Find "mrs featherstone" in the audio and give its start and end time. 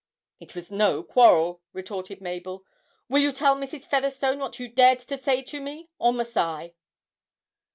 3.55-4.39